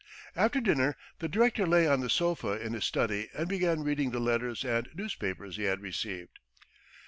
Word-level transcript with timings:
After 0.35 0.59
dinner 0.59 0.97
the 1.19 1.27
director 1.29 1.67
lay 1.67 1.85
on 1.87 1.99
the 1.99 2.09
sofa 2.09 2.53
in 2.59 2.73
his 2.73 2.83
study 2.85 3.29
and 3.35 3.47
began 3.47 3.83
reading 3.83 4.09
the 4.09 4.19
letters 4.19 4.65
and 4.65 4.89
newspapers 4.95 5.57
he 5.57 5.65
had 5.65 5.79
received. 5.81 6.39